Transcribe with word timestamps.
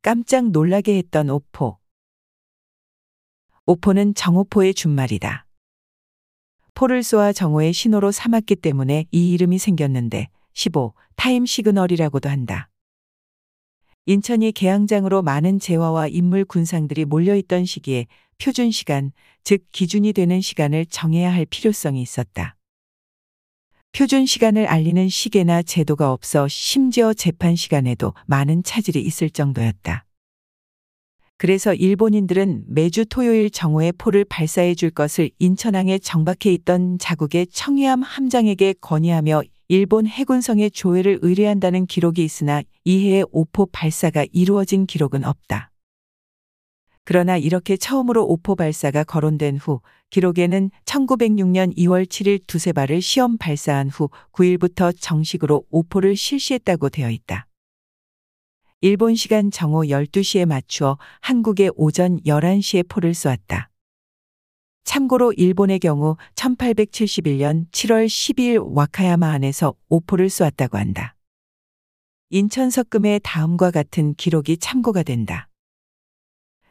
깜짝 0.00 0.50
놀라게 0.50 0.96
했던 0.96 1.28
오포. 1.28 1.76
오포는 3.66 4.14
정오포의 4.14 4.72
준말이다. 4.74 5.44
포를 6.74 7.02
쏘아 7.02 7.32
정오의 7.32 7.72
신호로 7.72 8.12
삼았기 8.12 8.56
때문에 8.56 9.06
이 9.10 9.32
이름이 9.32 9.58
생겼는데 9.58 10.28
15 10.54 10.94
time 11.16 11.44
signal이라고도 11.44 12.28
한다. 12.28 12.70
인천이 14.06 14.52
개항장으로 14.52 15.22
많은 15.22 15.58
재화와 15.58 16.06
인물 16.06 16.44
군상들이 16.44 17.04
몰려있던 17.04 17.64
시기에 17.64 18.06
표준 18.38 18.70
시간, 18.70 19.10
즉 19.42 19.64
기준이 19.72 20.12
되는 20.12 20.40
시간을 20.40 20.86
정해야 20.86 21.32
할 21.32 21.44
필요성이 21.44 22.00
있었다. 22.00 22.54
표준 23.92 24.26
시간을 24.26 24.66
알리는 24.66 25.08
시계나 25.08 25.62
제도가 25.62 26.12
없어 26.12 26.46
심지어 26.46 27.12
재판 27.12 27.56
시간에도 27.56 28.14
많은 28.26 28.62
차질이 28.62 29.00
있을 29.00 29.30
정도였다. 29.30 30.04
그래서 31.36 31.72
일본인들은 31.72 32.64
매주 32.66 33.06
토요일 33.06 33.50
정오에 33.50 33.92
포를 33.92 34.24
발사해 34.24 34.74
줄 34.74 34.90
것을 34.90 35.30
인천항에 35.38 35.98
정박해 35.98 36.52
있던 36.52 36.98
자국의 36.98 37.46
청해함 37.52 38.02
함장에게 38.02 38.74
건의하며 38.80 39.42
일본 39.68 40.06
해군성의 40.06 40.72
조회를 40.72 41.20
의뢰한다는 41.22 41.86
기록이 41.86 42.24
있으나 42.24 42.62
이해의 42.84 43.26
오포 43.30 43.66
발사가 43.66 44.26
이루어진 44.32 44.86
기록은 44.86 45.24
없다. 45.24 45.70
그러나 47.08 47.38
이렇게 47.38 47.78
처음으로 47.78 48.26
오포 48.26 48.54
발사가 48.54 49.02
거론된 49.02 49.56
후 49.56 49.80
기록에는 50.10 50.70
1906년 50.84 51.74
2월 51.74 52.04
7일 52.04 52.46
두세 52.46 52.74
발을 52.74 53.00
시험 53.00 53.38
발사한 53.38 53.88
후 53.88 54.10
9일부터 54.32 54.94
정식으로 55.00 55.64
오포를 55.70 56.16
실시했다고 56.16 56.90
되어 56.90 57.08
있다. 57.08 57.46
일본 58.82 59.14
시간 59.14 59.50
정오 59.50 59.84
12시에 59.84 60.44
맞추어 60.44 60.98
한국의 61.22 61.72
오전 61.76 62.20
11시에 62.26 62.86
포를 62.86 63.14
쏘았다. 63.14 63.70
참고로 64.84 65.32
일본의 65.32 65.78
경우 65.78 66.18
1871년 66.34 67.70
7월 67.70 68.04
12일 68.04 68.62
와카야마 68.76 69.30
안에서 69.30 69.74
오포를 69.88 70.28
쏘았다고 70.28 70.76
한다. 70.76 71.14
인천 72.28 72.68
석금의 72.68 73.20
다음과 73.24 73.70
같은 73.70 74.12
기록이 74.12 74.58
참고가 74.58 75.02
된다. 75.02 75.47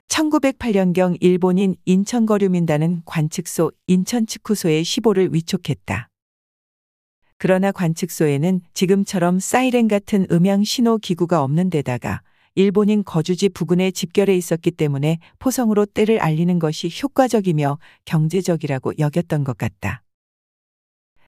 1908년경 0.07 1.17
일본인 1.19 1.75
인천거류민단은 1.85 3.03
관측소 3.05 3.71
인천측후소의 3.87 4.83
15를 4.83 5.31
위촉했다. 5.33 6.09
그러나 7.37 7.71
관측소에는 7.71 8.61
지금처럼 8.73 9.39
사이렌 9.39 9.87
같은 9.87 10.25
음향 10.31 10.63
신호 10.63 10.97
기구가 10.97 11.43
없는 11.43 11.69
데다가 11.69 12.21
일본인 12.55 13.03
거주지 13.03 13.49
부근에 13.49 13.91
집결해 13.91 14.35
있었기 14.35 14.71
때문에 14.71 15.19
포성으로 15.37 15.85
때를 15.85 16.19
알리는 16.19 16.57
것이 16.57 16.89
효과적이며 17.03 17.77
경제적이라고 18.05 18.93
여겼던 18.97 19.43
것 19.43 19.55
같다. 19.59 20.01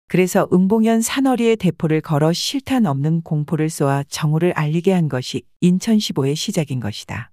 그래서 0.07 0.49
응봉현 0.51 1.01
산허리에 1.01 1.55
대포를 1.57 2.01
걸어 2.01 2.33
실탄 2.33 2.87
없는 2.87 3.21
공포를 3.21 3.69
쏘아 3.69 4.03
정오를 4.09 4.53
알리게 4.53 4.91
한 4.91 5.07
것이 5.07 5.43
인천 5.61 5.97
15의 5.97 6.35
시작인 6.35 6.79
것이다. 6.79 7.31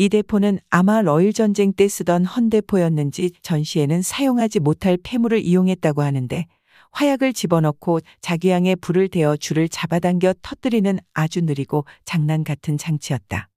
이 0.00 0.08
대포는 0.08 0.60
아마 0.70 1.02
러일 1.02 1.34
전쟁 1.34 1.74
때 1.74 1.86
쓰던 1.86 2.24
헌대포였는지 2.24 3.32
전시에는 3.42 4.00
사용하지 4.00 4.60
못할 4.60 4.96
폐물을 4.96 5.38
이용했다고 5.44 6.00
하는데 6.00 6.46
화약을 6.92 7.34
집어넣고 7.34 8.00
자기양에 8.22 8.76
불을 8.76 9.08
대어 9.08 9.36
줄을 9.36 9.68
잡아당겨 9.68 10.36
터뜨리는 10.40 10.98
아주 11.12 11.42
느리고 11.42 11.84
장난 12.06 12.44
같은 12.44 12.78
장치였다. 12.78 13.50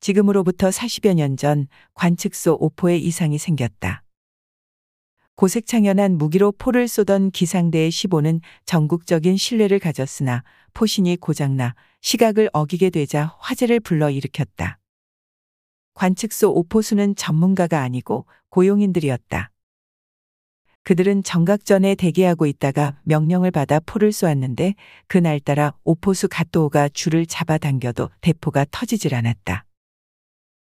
지금으로부터 0.00 0.70
40여 0.70 1.12
년 1.12 1.36
전 1.36 1.66
관측소 1.92 2.56
오포에 2.58 2.96
이상이 2.96 3.36
생겼다. 3.36 4.04
고색창연한 5.34 6.16
무기로 6.16 6.52
포를 6.52 6.88
쏘던 6.88 7.30
기상대의 7.32 7.90
15는 7.90 8.40
전국적인 8.64 9.36
신뢰를 9.36 9.80
가졌으나 9.80 10.44
포신이 10.72 11.18
고장나 11.18 11.74
시각을 12.00 12.48
어기게 12.54 12.88
되자 12.88 13.36
화재를 13.40 13.80
불러 13.80 14.08
일으켰다. 14.08 14.78
관측소 15.96 16.52
오포수는 16.52 17.16
전문가가 17.16 17.80
아니고 17.82 18.26
고용인들이었다. 18.50 19.50
그들은 20.84 21.24
정각전에 21.24 21.96
대기하고 21.96 22.46
있다가 22.46 23.00
명령을 23.02 23.50
받아 23.50 23.80
포를 23.80 24.12
쏘았는데 24.12 24.74
그날따라 25.08 25.74
오포수 25.82 26.28
갓도오가 26.28 26.88
줄을 26.90 27.26
잡아당겨도 27.26 28.10
대포가 28.20 28.66
터지질 28.70 29.16
않았다. 29.16 29.64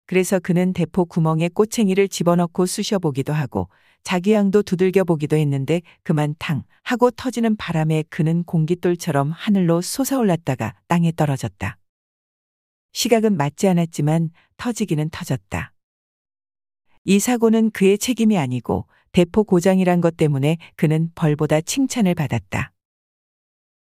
그래서 0.06 0.38
그는 0.38 0.74
대포 0.74 1.06
구멍에 1.06 1.48
꼬챙이를 1.48 2.08
집어넣고 2.08 2.66
쑤셔보기도 2.66 3.32
하고 3.32 3.68
자기 4.02 4.32
양도 4.32 4.62
두들겨 4.62 5.04
보기도 5.04 5.36
했는데 5.36 5.80
그만 6.02 6.34
탕 6.38 6.64
하고 6.82 7.10
터지는 7.10 7.56
바람에 7.56 8.04
그는 8.10 8.42
공깃돌처럼 8.42 9.30
하늘로 9.30 9.80
솟아올랐다가 9.80 10.74
땅에 10.88 11.12
떨어졌다. 11.16 11.78
시각은 12.92 13.36
맞지 13.36 13.68
않았지만 13.68 14.30
터지기는 14.56 15.10
터졌다. 15.10 15.72
이 17.04 17.18
사고는 17.18 17.70
그의 17.70 17.98
책임이 17.98 18.38
아니고 18.38 18.86
대포 19.12 19.44
고장이란 19.44 20.00
것 20.00 20.16
때문에 20.16 20.58
그는 20.76 21.10
벌보다 21.14 21.60
칭찬을 21.60 22.14
받았다. 22.14 22.72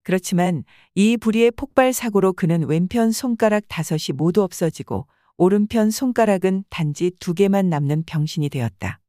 그렇지만 0.03 0.63
이 0.95 1.17
불의의 1.17 1.51
폭발 1.51 1.93
사고로 1.93 2.33
그는 2.33 2.63
왼편 2.67 3.11
손가락 3.11 3.65
다섯이 3.67 4.15
모두 4.15 4.41
없어지고 4.41 5.07
오른편 5.37 5.91
손가락은 5.91 6.63
단지 6.69 7.11
두 7.19 7.33
개만 7.33 7.69
남는 7.69 8.03
병신이 8.05 8.49
되었다. 8.49 8.99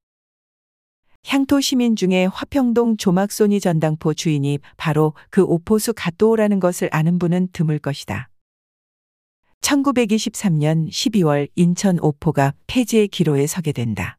향토 1.26 1.60
시민 1.60 1.96
중에 1.96 2.26
화평동 2.26 2.96
조막소니 2.96 3.60
전당포 3.60 4.14
주인이 4.14 4.58
바로 4.76 5.12
그 5.28 5.42
오포수 5.42 5.92
갓도오라는 5.94 6.60
것을 6.60 6.88
아는 6.92 7.18
분은 7.18 7.48
드물 7.52 7.78
것이다. 7.78 8.29
1923년 9.60 10.88
12월 10.88 11.48
인천 11.54 11.98
오포가 12.00 12.54
폐지의 12.66 13.08
기로에 13.08 13.46
서게 13.46 13.72
된다. 13.72 14.18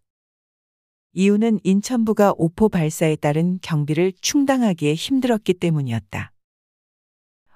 이유는 1.14 1.60
인천부가 1.64 2.34
오포 2.38 2.70
발사에 2.70 3.18
따른 3.18 3.60
경비를 3.62 4.14
충당하기에 4.22 4.94
힘들었기 4.94 5.56
때문이었다. 5.56 6.32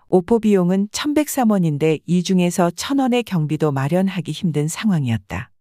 오포 0.09 0.39
비용은 0.39 0.89
1103원인데 0.89 2.01
이 2.05 2.21
중에서 2.21 2.69
1000원의 2.69 3.23
경비도 3.25 3.71
마련하기 3.71 4.31
힘든 4.31 4.67
상황이었다. 4.67 5.51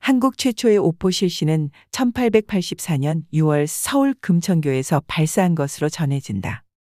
한국 0.00 0.38
최초의 0.38 0.78
오포 0.78 1.10
실시는 1.10 1.70
1884년 1.90 3.22
6월 3.32 3.66
서울 3.66 4.14
금천교에서 4.20 5.02
발사한 5.06 5.54
것으로 5.54 5.88
전해진다. 5.88 6.67